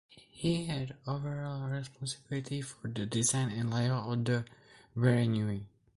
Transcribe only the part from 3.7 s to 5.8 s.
layout of the wharenui.